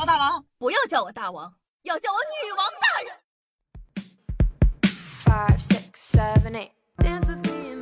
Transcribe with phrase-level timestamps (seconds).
[0.00, 1.52] 我大王，不要叫我大王，
[1.82, 3.12] 要叫我女王大人。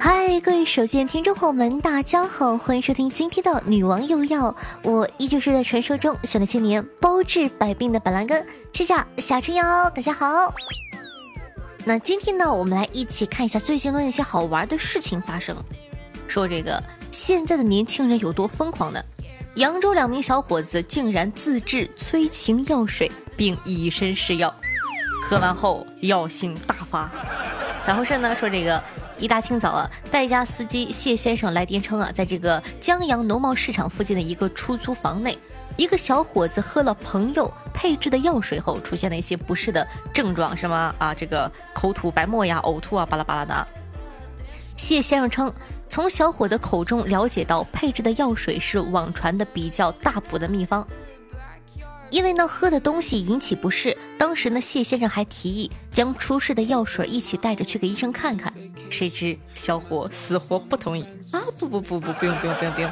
[0.00, 10.54] 嗨，各位手机听众朋友们，大家好，欢迎收听今天的女王又要，我依旧是在传说中修了千年包治百病的板蓝根，谢谢小春瑶，大家好。
[11.84, 15.54] 那今天呢，我们来一起看一下最近的一些好玩的事情发生。
[16.26, 19.02] 说这个现在的年轻人有多疯狂呢？
[19.56, 24.54] 扬州两名小伙子竟然自制催情药水，并以身试药，
[25.24, 27.10] 喝完后药性大发。
[27.82, 28.36] 咋回事呢？
[28.36, 28.82] 说这个
[29.18, 35.38] 一大清早啊，代驾司机谢先生来电称啊，在这个江阳农贸市场附近的一个出租房内，
[35.78, 43.66] 一个小伙子喝了朋友配制的药水后，出现了一些不适的症状，什么啊，这个口吐白沫呀、呕吐啊，巴拉巴拉的。
[44.76, 45.52] 谢先生称，
[45.88, 50.86] 从小伙的口中了解到，配制的药水是网传的比较大补的秘方。
[52.10, 58.52] 因为呢喝的东西引起不适，当时呢谢先生还提议将出事的药水一起带着去给医生看看，
[58.88, 61.42] 谁知小伙死活不同意啊！
[61.58, 62.90] 不不不不，不用不用不用不用。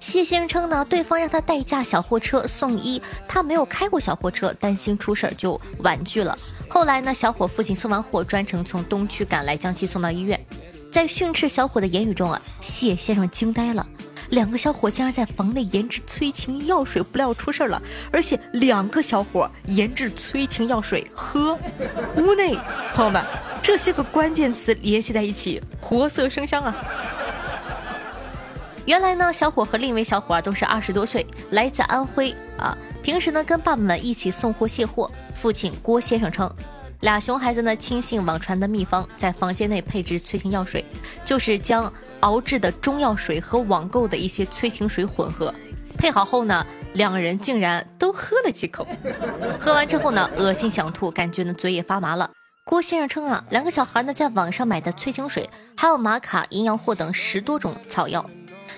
[0.00, 6.36] 谢先生称呢，对方让他代驾小货车送医，他没有开过小货车，担心出事儿就婉拒了。
[6.72, 10.40] 后来呢，小伙父亲送完货，专程从东区赶来将其送到医院。
[10.90, 13.84] 在训斥小伙的言语中啊，谢先生惊呆了。
[14.30, 17.82] 两个小伙竟然在房内研制催情药水，不料出事了，
[18.12, 21.58] 而且两个小伙研制催情药水喝。
[22.16, 22.56] 屋内
[22.94, 23.20] 朋友们，
[23.60, 26.76] 这些个关键词联系在一起，活色生香啊！
[28.86, 32.78] 原来呢，小伙和另一位小伙啊都是二十多岁，来自安徽啊。
[33.02, 35.10] 平时呢，跟爸爸们一起送货卸货。
[35.34, 36.50] 父亲郭先生称。
[37.00, 40.84] 俩熊孩子呢，轻信网传的秘方，在房间内配置催情药水，
[41.24, 45.54] 就是将熬制的中药水和网购的一些催情水混合，
[45.96, 48.86] 配好后呢，两人竟然都喝了几口。
[49.58, 52.30] 喝完之后呢，恶心想吐，感觉呢嘴也发麻了。
[52.66, 58.28] 郭先生称啊，两个小孩呢在网上买的催情水，还有玛卡、营养货等十多种草药。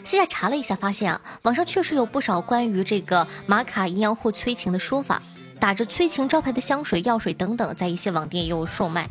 [0.04, 5.20] 现在查了一下，发现啊，网上确实有不少关于这个玛卡、营养货催情的说法。
[5.62, 9.08] 打着催情招牌的香水、药水等等，在一些网店也有售卖。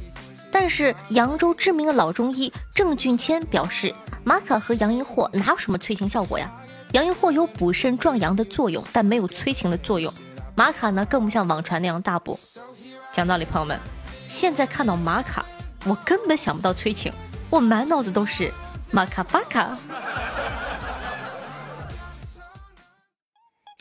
[0.52, 3.96] 但是扬州知名的老中医郑俊谦表示，
[4.26, 6.52] 玛卡和洋银货哪有什么催情效果呀？
[6.92, 10.14] 洋银货有补肾壮阳的作用，但没有催情的作用。
[10.54, 12.38] 玛卡呢，更不像网传那样大补。
[13.14, 13.80] 讲道理，朋友们，
[14.28, 15.46] 现在看到玛卡，
[15.86, 17.14] 我根本想不到催情，
[17.50, 18.52] 我满脑子都是
[18.92, 19.78] 玛卡巴卡。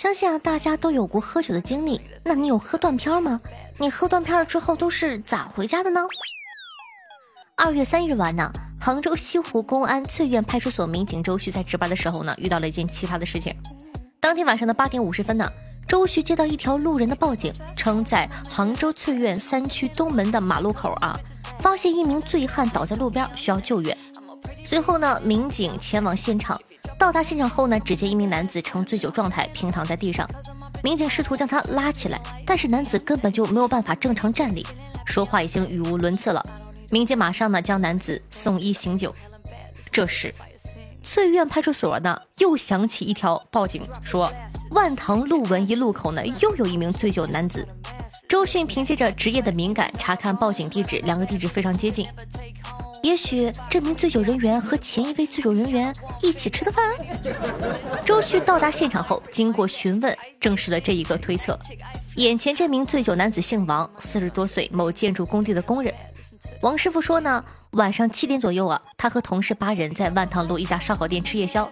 [0.00, 2.00] 相信啊，大家都有过喝酒的经历。
[2.24, 3.38] 那你有喝断片吗？
[3.76, 6.00] 你喝断片了之后都是咋回家的呢？
[7.54, 8.50] 二月三日晚呢，
[8.80, 13.54] 杭州西湖公安翠苑派出所民警周旭在值班的时候呢，遇到了一件奇葩的事情。
[14.20, 15.46] 当天晚上的八点五十分呢，
[15.86, 21.20] 周旭接到一条路人的报警，称在杭州翠苑三区东门的马路口啊，
[21.60, 23.94] 发现一名醉汉倒在路边，需要救援。
[24.64, 26.58] 随后呢，民警前往现场。
[27.00, 30.28] 到达现场后呢，只见一名男子呈醉酒状态平躺在地上，
[30.84, 34.66] 民警试图将他拉起来，但是男子根本就没有办法正常站立，
[35.06, 36.44] 说话已经语无伦次了。
[36.90, 39.14] 民警马上呢将男子送医醒酒。
[39.90, 40.34] 这时，
[41.02, 44.30] 翠苑派出所呢又响起一条报警，说
[44.72, 47.66] 万塘路文一路口呢又有一名醉酒男子。
[48.28, 52.06] 周迅凭借着职业的敏感查看报警地址，两个地址非常接近。
[53.02, 56.84] 也许这名醉酒人员和前一位醉酒人员一起吃的饭。
[58.04, 61.58] 周旭到达现场后，经过询问，证实了这一个推测。
[62.16, 65.94] 眼前这名醉酒男子姓王，四十多岁，某建筑工地的工人。
[66.60, 71.70] 王师傅说呢，晚上七点左右啊，他和同事八人在万塘路一家烧烤店吃夜宵，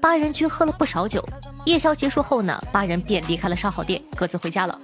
[0.00, 1.26] 八人均喝了不少酒。
[1.64, 4.78] 夜宵结束后呢，八人便离开了烧烤店，各自回家了。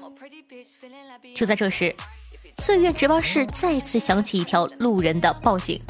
[1.35, 1.95] 就在这时。
[2.59, 5.81] 翠苑值班室再次响起一条路人的报警：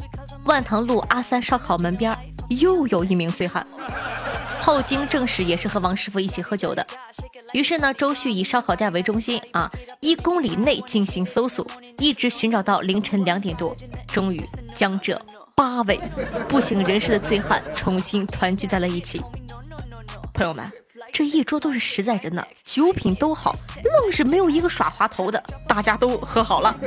[0.44, 2.16] 万塘路阿三烧烤门边
[2.48, 3.66] 又有一名醉汉。
[4.60, 6.84] 后经证实，也是和王师傅一起喝酒的。
[7.52, 9.70] 于是呢，周旭以烧烤店为中心啊，
[10.00, 11.66] 一公里内进行搜索，
[11.98, 13.76] 一直寻找到凌晨两点多，
[14.08, 14.42] 终于
[14.74, 15.20] 将这
[15.54, 16.00] 八位
[16.48, 19.22] 不省人事的醉汉重新团聚在了一起。
[20.32, 20.83] 朋友们。
[21.14, 26.76] 这一桌都是实在人呢，酒品都好，愣是没有一个耍滑头的，大家都和好了。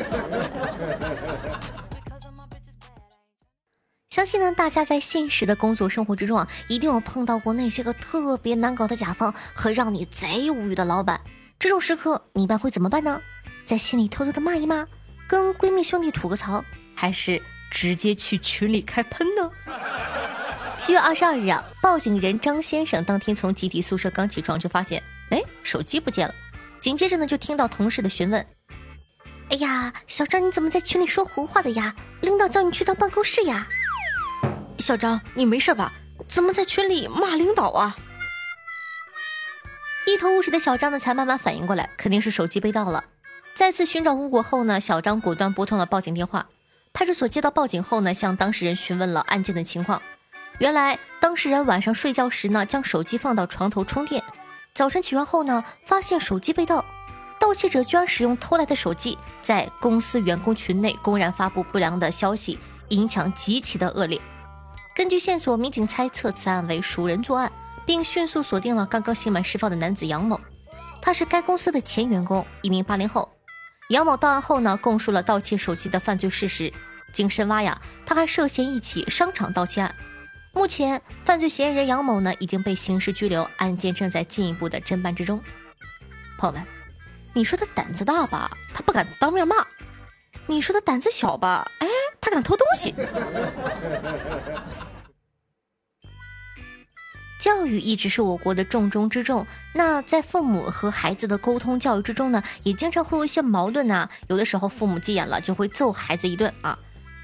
[4.09, 11.21] 相信呢，大家在现实的工作生活之中啊，一定有碰到过那些个特别难搞的甲方和让你贼无语的老板。
[11.57, 13.21] 这种时刻，你一般会怎么办呢？
[13.63, 14.85] 在心里偷偷的骂一骂，
[15.25, 16.61] 跟闺蜜兄弟吐个槽，
[16.93, 17.41] 还是
[17.71, 19.49] 直接去群里开喷呢？
[20.77, 25.01] 七月二十二日啊，报警人张先生当天从集体宿舍刚起床，就发现
[25.31, 26.33] 哎，手机不见了。
[26.79, 28.45] 紧接着呢，就听到同事的询问
[29.49, 31.95] ：“哎呀，小张你怎么在群里说胡话的呀？
[32.21, 33.67] 领导叫你去趟办公室呀？”
[34.77, 35.91] 小张，你没事吧？
[36.27, 37.97] 怎么在群里骂领导啊？
[40.05, 43.03] 一头雾水的小张呢，才慢慢反应过来，肯定是手机被盗了。
[43.55, 46.47] 再次寻找无果后呢，小张果断拨通了报警电话。
[46.93, 50.01] 派出所接到报警后呢，向当事人询问了案件的情况。
[50.59, 54.23] 原来当事人晚上睡觉时呢，将手机放到床头充电，
[54.73, 56.83] 早晨起床后呢，发现手机被盗。
[57.39, 62.57] 盗窃者居然使用偷来的手机，在公司员工群内公然发布不良的消息，
[62.89, 64.19] 影响极其的恶劣。
[64.95, 67.51] 根据线索，民警猜测此案为熟人作案，
[67.85, 70.41] 并迅速锁定了刚刚刑满释放的男子杨某。
[70.99, 73.29] 他是该公司的前员工，一名八零后。
[73.89, 76.73] 杨某到案后呢，供述了盗窃手机的犯罪事实。
[77.13, 79.95] 经深挖呀，他还涉嫌一起商场盗窃案。
[80.57, 85.39] 目前，犯罪嫌疑人杨某呢已经被刑事拘留，案件正在进一步的侦办之中。
[86.35, 86.65] 朋友们，
[87.33, 89.55] 你说他胆子大吧，他不敢当面骂；
[90.47, 91.87] 你说他胆子小吧，哎，
[92.19, 92.95] 他敢偷东西。
[97.39, 99.45] 教育一直是我国的重中之重。
[99.75, 104.09] 那在父母和孩子的沟通教育之中呢，也经常会有一些矛盾呐。
[104.27, 106.77] 有的时候父母急眼了，就会揍孩子一顿啊。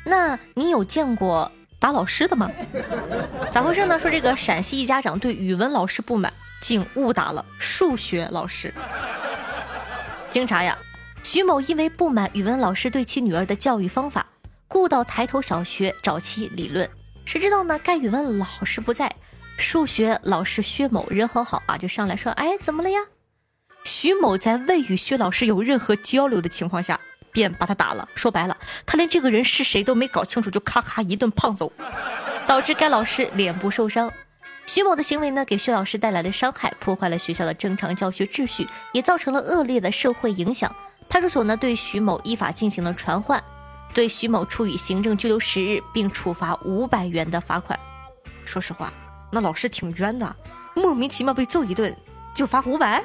[0.06, 1.52] 那你有见过
[1.84, 2.50] 打老师的吗？
[3.52, 4.00] 咋回事呢？
[4.00, 6.32] 说这个陕西一家长对语文老师不满，
[6.62, 8.74] 竟误打了数学老师。
[10.30, 10.78] 经查呀，
[11.24, 14.26] 徐某因为不满语文老师对其女儿的教育方法，
[14.70, 16.90] 故到抬头小学找其理论。
[17.26, 17.78] 谁知道呢？
[17.84, 19.14] 该语文老师不在。
[19.58, 23.02] 数学老师薛某人很好啊，就上来说：“哎，怎么了呀？”
[23.84, 26.98] 徐某在未与薛老师有任何交流的情况下，
[27.34, 28.08] 便把他打了。
[28.16, 31.74] 说白了，他连这个人是谁都没搞清楚，就咔咔一顿胖揍，
[32.48, 34.10] 导致该老师脸部受伤。
[34.66, 40.74] 徐某的行为呢，给薛老师带来的伤害，破坏了学校的正常教学秩序，也造成了恶劣的社会影响。
[41.10, 43.44] 派出所呢，对徐某依法进行了传唤，
[43.94, 47.78] 对徐某处以行政拘留十日，并处罚五百元的罚款。
[48.46, 48.94] 说实话。
[49.36, 50.36] 那老师挺冤的，
[50.76, 51.96] 莫名其妙被揍一顿
[52.36, 53.04] 就罚五百。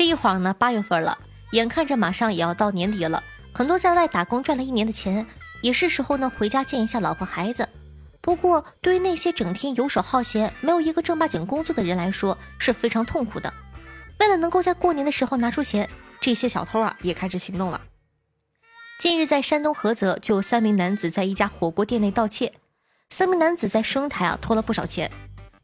[0.00, 1.18] 这一晃呢，八月份了，
[1.52, 5.26] 眼看着马上也要到年底了，很多在外打工赚了一年的钱，
[5.60, 7.68] 也是时候呢回家见一下老婆孩子。
[8.22, 13.52] 不过，对于那些整天游手好闲、没有一个正八经工作的人来说，是非常痛苦的。
[14.20, 15.86] 为了能够在过年的时候拿出钱，
[16.18, 17.78] 这些小偷啊也开始行动了。
[18.98, 22.54] 近日，在山东菏泽，就有三名男子在一家火锅店内盗窃。
[23.10, 25.10] 三名男子在收银台啊偷了不少钱，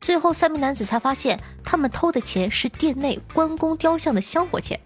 [0.07, 4.79] 最后三名男子才发现，他们偷的钱是店内关公雕像的香火钱。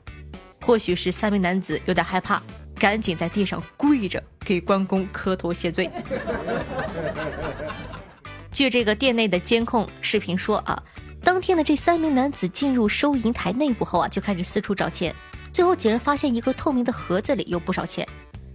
[0.63, 2.43] 或许是三名男子有点害怕，
[2.77, 5.91] 赶紧在地上跪着给关公磕头谢罪。
[8.51, 10.83] 据这个店内的监控视频说啊，
[11.23, 15.15] 当天的这三名男子进入收银台内部后啊，就开始四处找钱，
[15.53, 18.09] 最后几人发现一个透明的盒子里有不少钱。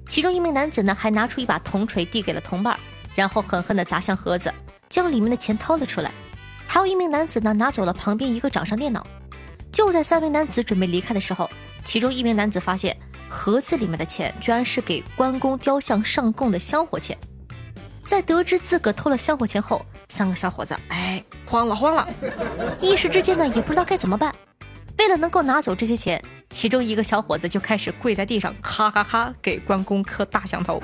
[0.09, 2.75] 其中一名男子呢，还拿出一把铜锤递给了同伴，
[3.13, 4.51] 然后狠狠地砸向盒子，
[4.89, 6.11] 将里面的钱掏了出来。
[6.75, 9.07] 还有一名男子呢，拿走了旁边一个掌上电脑。
[9.71, 11.49] 就在三名男子准备离开的时候，
[11.85, 12.97] 其中一名男子发现
[13.29, 17.17] 盒子里面的钱居然是给关公雕像上供的香火钱。
[18.05, 22.09] 在得知自个偷了香火钱后，三个小伙子哎慌了慌了，
[22.81, 24.35] 一时之间呢也不知道该怎么办。
[24.97, 26.21] 为了能够拿走这些钱。
[26.47, 30.81] 其中一个小伙子就开始跪在地上，咔咔咔给关公磕大响头。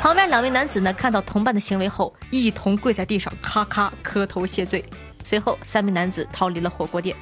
[0.00, 4.82] 旁边两位男子呢，看到同伴的行为后，一同跪在地上，咔咔磕头谢罪。
[5.22, 7.14] 随后，三名男子逃离了火锅店。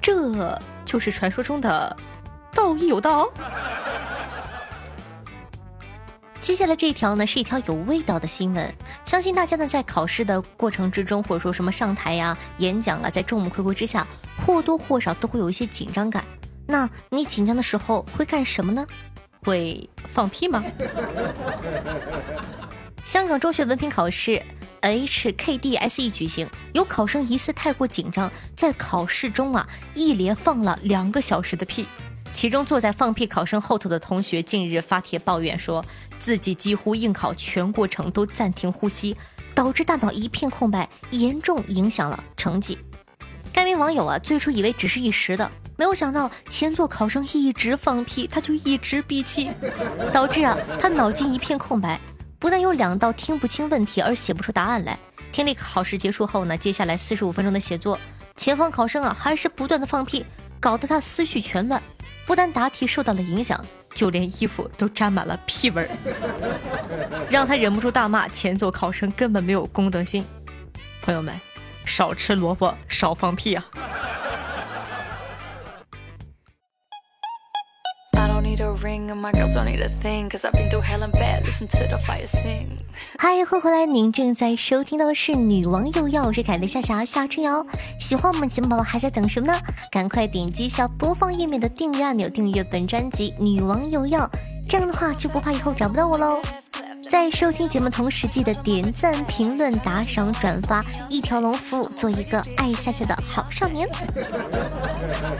[0.00, 1.96] 这就是传说中的
[2.54, 3.28] 道义有道。
[6.38, 8.72] 接下来这一条呢，是一条有味道的新闻。
[9.04, 14.06] 相信大家呢，在考试的过程之中，或者说什么上台呀、演讲啊，在众目睽睽之下，
[14.46, 16.24] 或多或少都会有一些紧张感。
[16.70, 18.86] 那你紧张的时候会干什么呢？
[19.42, 20.62] 会放屁吗？
[23.04, 24.42] 香港中学文凭考试
[24.82, 31.86] HKDSE 举行，有考生疑似太过紧张，在考试中啊，一连放了两个小时的屁。
[32.32, 35.84] 其中坐在放屁考生后头的同学近日发帖抱怨说。
[36.18, 39.16] 自己几乎应考全过程都暂停呼吸，
[39.54, 42.76] 导致大脑一片空白，严重影响了成绩。
[43.52, 49.48] 该名网友啊，最初以为只是一时的，没有想到前座考生一直放屁，他就一直闭气，
[50.12, 52.00] 导致啊他脑筋一片空白，
[52.40, 54.98] 不但有两道听不清问题而写不出答案来。
[55.30, 57.96] 听力考试结束后呢，接下来四十五分钟的写作，
[58.34, 60.26] 前方考生啊还是不断的放屁，
[60.58, 61.80] 搞得他思绪全乱，
[62.26, 63.64] 不但答题受到了影响。
[63.94, 65.88] 就连衣服都沾满了屁味儿，
[67.28, 70.24] 让他忍不住大骂前座考生根本没有公德心。
[71.02, 71.34] 朋友们，
[71.84, 73.64] 少吃萝卜，少放屁啊！
[83.18, 83.86] 嗨，欢迎回来！
[83.86, 87.64] 您正在收听到的是《女王又要》，我是凯的夏夏夏春瑶。
[87.98, 89.58] 喜欢我们节目宝宝还在等什么呢？
[89.90, 94.26] 赶快点击一下播放页面的订阅按钮，订阅本专辑《女王又要》，
[94.68, 96.40] 这样的话就不怕以后找不到我喽。
[97.06, 103.88] 在收听节目同时，记得点赞、评论、打赏、转发，一条龙服务，做一个爱夏夏的好少年。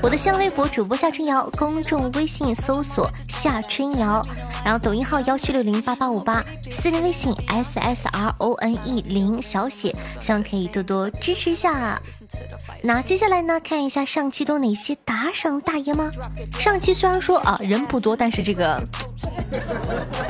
[0.03, 4.23] 我的新浪微博主播夏春瑶，公众微信搜索夏春瑶，
[4.65, 12.01] 然后抖音号幺七六零八八五八，私人微信 s s r o n e 零小写，希望可以多多支持一下。
[12.83, 16.11] 那接下来呢，看一下上期都哪些打赏大爷吗？
[16.59, 18.83] 上期虽然说啊人不多，但是这个。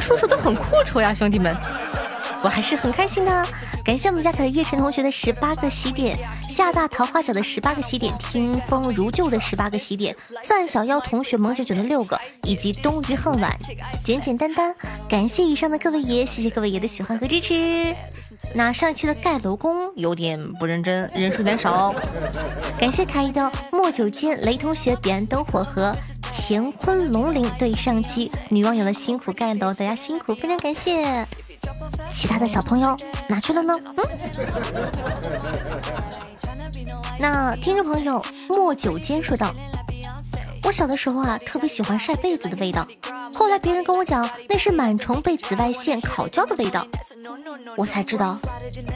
[0.01, 1.53] 处处都很阔绰呀，兄弟们，
[2.45, 3.45] 我还是很开心的。
[3.85, 6.17] 感谢我们家可的叶晨同学的十八个喜点，
[6.49, 13.53] 夏大桃花角的十八个喜点，听风如旧的十八个喜点，范小妖同学萌九九的六个，以及冬鱼恨晚，
[14.05, 14.73] 简简单单。
[15.09, 17.93] 感谢以上的各位爷，谢谢各位爷的喜欢和支持。
[18.55, 21.93] 那上一期的盖楼工有点不认真，人数有点少。
[22.79, 25.97] 感谢凯一的莫九间雷同学彼岸灯火和。
[26.31, 31.27] 乾坤龙鳞对上期女网友的辛苦盖楼，大家辛苦，非常感谢。
[32.11, 32.97] 其他的小朋友
[33.29, 33.75] 哪去了呢？
[33.97, 34.05] 嗯。
[37.19, 39.53] 那听众朋友莫九间说道
[40.65, 42.87] ：“我小的时候啊，特别喜欢晒被子的味道。
[43.35, 46.87] 后来别人跟我讲，那是螨虫被紫外线烤焦的味道，
[47.77, 48.39] 我才知道，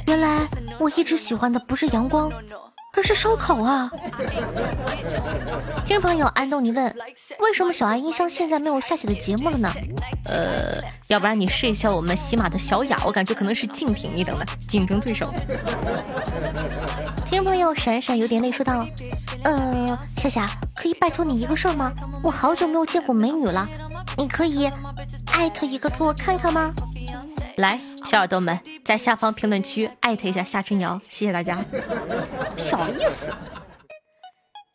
[0.06, 0.46] 原来
[0.78, 2.30] 我一直喜欢的不是阳光。”
[2.94, 3.90] 而是烧烤啊！
[5.82, 6.94] 听众朋友安东尼问：
[7.40, 9.72] 为什么小爱音箱现在没有下写的节目了呢？
[10.26, 15.32] 呃，要不然你试一下我们喜马的小雅，我感觉可能是竞品，你等的，竞争对手。
[17.24, 18.86] 听众朋友闪闪有点累说道：
[19.42, 20.46] 呃，夏夏，
[20.76, 21.90] 可以拜托你一个事儿吗？
[22.22, 23.66] 我好久没有见过美女了，
[24.18, 24.70] 你可以
[25.32, 26.70] 艾特一个给我看看吗？
[27.56, 31.64] 来，小耳朵们，在下方评论区艾特一下夏春瑶，谢谢大家。
[32.56, 33.32] 小意思。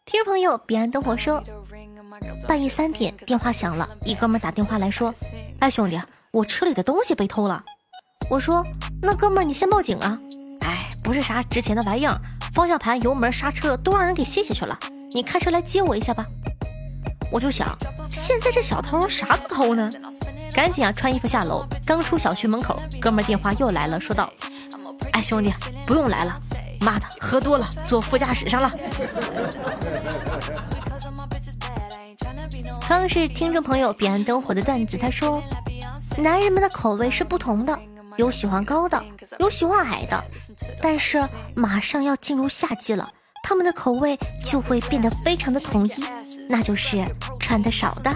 [0.05, 1.43] 听众朋友，彼岸灯火说，
[2.47, 5.13] 半夜三点电话响了，一哥们打电话来说
[5.59, 5.99] ：“哎，兄弟，
[6.31, 7.63] 我车里的东西被偷了。”
[8.29, 8.63] 我说
[9.01, 10.19] ：“那哥们，你先报警啊！”
[10.61, 12.19] 哎，不是啥值钱的玩意儿，
[12.53, 14.77] 方向盘、油门、刹车都让人给卸下去了，
[15.13, 16.25] 你开车来接我一下吧。
[17.31, 17.77] 我就想，
[18.09, 19.91] 现在这小偷啥都偷呢。
[20.57, 21.63] 赶紧啊，穿衣服下楼。
[21.85, 24.27] 刚出小区门口，哥们电话又来了，说道
[25.13, 25.53] ：“哎，兄弟，
[25.85, 26.33] 不用来了，
[26.81, 28.73] 妈的，喝多了，坐副驾驶上了。”
[32.81, 35.43] 同样是听众朋友彼岸灯火的段子，他说
[36.17, 37.79] ：“男人们的口味是不同的，
[38.15, 38.99] 有喜欢高的，
[39.37, 40.25] 有喜欢矮的，
[40.81, 41.23] 但是
[41.53, 43.07] 马上要进入夏季了，
[43.43, 45.93] 他们的口味就会变得非常的统一，
[46.49, 47.05] 那就是
[47.39, 48.11] 穿的少的。”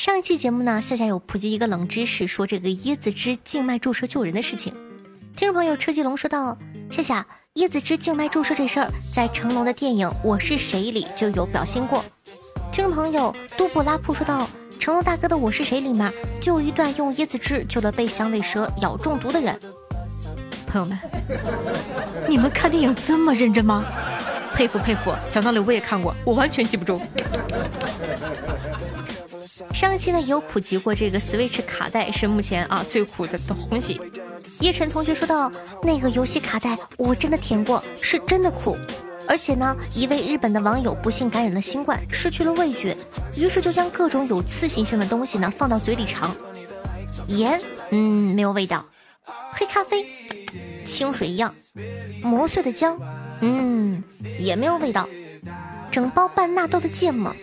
[0.00, 4.72] 上一期节目呢，夏夏有普及一个冷知识，说这个椰子汁静脉注射救人的事情。
[5.36, 6.56] 听众朋友车继龙说道
[6.90, 7.26] ：“夏夏，
[7.56, 12.02] 椰子汁静脉注射这事儿，在成龙的电影《我是谁》里就有表现过。”
[12.72, 14.48] 听众朋友杜布拉普说道
[14.80, 19.60] ：“成龙大哥的《我是谁》里面就有一段用椰子汁救了被响尾蛇咬中毒的人。”
[20.66, 20.98] 朋友们，
[22.26, 23.84] 你们看电影这么认真吗？
[24.54, 25.12] 佩服佩服！
[25.30, 26.98] 讲道理我也看过，我完全记不住。
[29.72, 34.00] 上期呢也有普及过，这个 Switch 卡带是目前啊最苦的东西。
[34.60, 35.50] 叶晨同学说到，
[35.82, 38.76] 那个游戏卡带我真的舔过，是真的苦。
[39.28, 42.96] 而且呢，一位日本的网友不幸感染了新冠，失去了味觉，
[43.36, 46.34] 于是就将各种有刺激性的东西呢放到嘴里尝。
[47.28, 48.84] 盐，嗯，没有味道。
[49.52, 50.04] 黑咖啡，
[50.84, 51.54] 清水一样。
[52.22, 52.98] 磨碎的姜，
[53.40, 54.02] 嗯，
[54.38, 55.08] 也没有味道。
[55.90, 57.34] 整包半纳豆的芥末，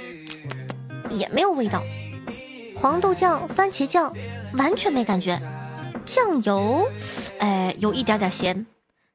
[1.10, 1.82] 也没有味道。
[2.76, 4.14] 黄豆酱、番茄酱
[4.54, 5.40] 完全没感觉，
[6.06, 6.88] 酱油，
[7.40, 8.66] 哎，有一点点咸。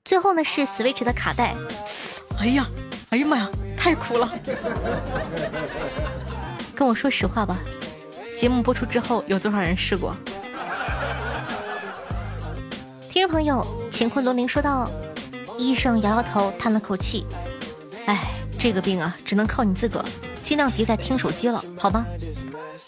[0.05, 1.55] 最后呢是 Switch 的卡带，
[2.39, 2.67] 哎呀，
[3.11, 4.33] 哎呀妈呀，太苦了！
[6.75, 7.57] 跟我说实话吧，
[8.37, 10.17] 节目播出之后有多少人试过？
[13.09, 14.91] 听众朋友，乾坤罗宁说道
[15.57, 17.25] ：“医生摇摇头，叹了口气，
[18.07, 20.07] 哎，这个病啊，只能靠你自个儿，
[20.43, 22.07] 尽量别再听手机了，好吗？”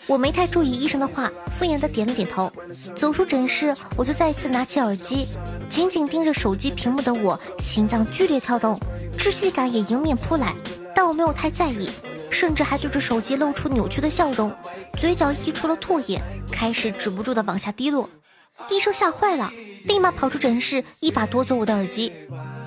[0.06, 2.52] 我没太注意医生的话，敷衍的点了点头。
[2.94, 5.26] 走出诊室，我就再次拿起耳机，
[5.66, 8.78] 紧紧盯着手机屏幕的我，心脏剧烈跳动，
[9.16, 10.54] 窒息感也迎面扑来。
[10.94, 11.88] 但我没有太在意，
[12.30, 14.52] 甚至还对着手机露出扭曲的笑容，
[14.98, 16.20] 嘴角溢出了唾液，
[16.52, 18.08] 开始止不住的往下滴落。
[18.68, 19.50] 医生吓坏了，
[19.84, 22.12] 立马跑出诊室，一把夺走我的耳机。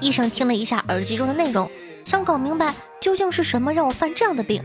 [0.01, 1.69] 医生听了一下耳机中的内容，
[2.03, 4.61] 想搞明白究竟是什么让我犯这样的病。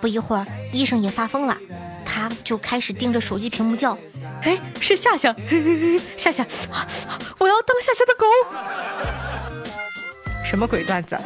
[0.00, 1.56] 不一会儿，医生也发疯了，
[2.04, 3.96] 他就开始盯着手机屏幕叫
[4.42, 5.34] ：“哎，是夏夏，
[6.16, 6.46] 夏夏，
[7.38, 8.26] 我要当夏夏的狗。”
[10.44, 11.16] 什么鬼段子？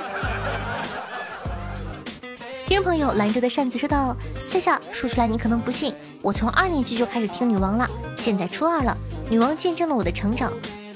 [2.67, 4.17] 听众朋友，兰州的扇子说道
[4.49, 8.97] ：“夏夏，说出来你可能不信，我从二年级就开始听女王了，现在初二了，
[9.31, 10.53] 女王见证了我的成长。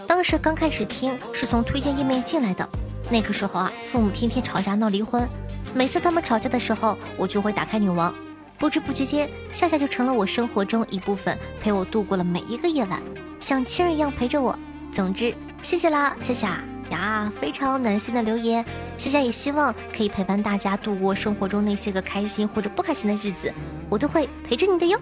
[0.06, 2.68] 当时刚开始听是从推荐页面进来的，
[3.10, 5.28] 那个时候啊，父母天天吵架闹离婚，
[5.74, 8.14] 每次他们吵架的时候，我就会打开女王，
[8.58, 13.02] 不知不觉间，夏夏就成了我生活中一部分，陪我度过了每一个夜晚，
[13.38, 14.58] 像亲人一样陪着我。
[14.90, 18.64] 总之，谢谢啦，夏夏。”呀，非常暖心的留言，
[18.96, 23.52] 夏夏也希望可以陪伴大家度过生活中那些个开心或者不开心的日子，
[23.90, 24.98] 我都会陪着你的哟。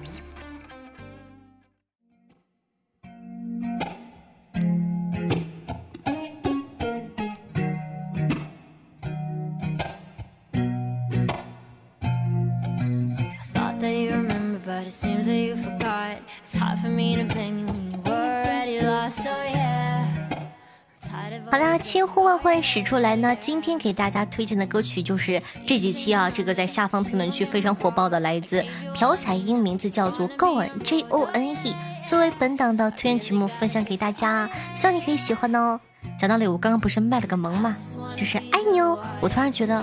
[21.57, 23.35] 好啦，千呼万唤始出来呢。
[23.41, 28.63] 今天给大家推荐的歌曲就是这几期啊，这个在下方评论区非常火爆的，来自
[28.95, 35.81] 朴彩英，名字叫做 Gone J O N E，作为本档的推荐曲目分享给大家，希望你可以喜欢哦。
[36.21, 37.75] 讲道理，我刚刚不是卖了个萌吗？
[38.15, 38.99] 就是爱你哦。
[39.23, 39.83] 我突然觉得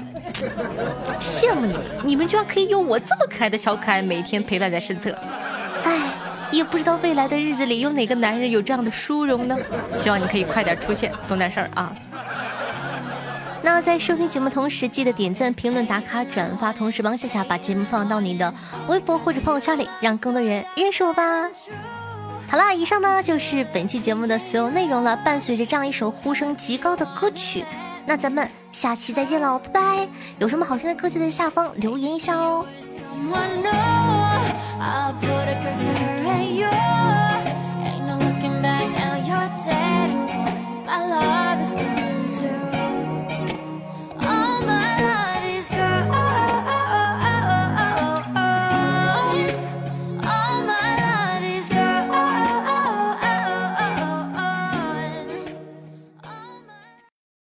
[1.19, 5.09] 羡慕你们，你们居然可以有我这么可爱的小可爱每天陪伴在身侧。
[6.53, 9.57] 也不知道未来的日子里有哪个男人有这样的殊荣呢？
[9.97, 11.91] 希望你可以快点出现，懂点事儿啊！
[13.61, 18.53] 那在收听节目同时，记得点赞、评论、打卡、转发，同时帮夏夏把节目放到你的
[18.87, 21.49] 微博或者朋友圈里，让更多人认识我吧。
[22.49, 25.15] 好啦，以上呢就是本期节目的所有内容了。
[25.17, 27.63] 伴随着这样一首呼声极高的歌曲，
[28.05, 30.07] 那咱们下期再见喽，拜拜！
[30.39, 32.65] 有什么好听的歌，记得在下方留言一下哦。
[34.85, 35.95] I put a cursor
[36.35, 36.67] at you.
[37.87, 41.42] Ain't no looking back now, you're dead and gone, my love.